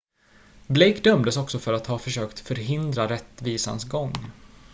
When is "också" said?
1.37-1.59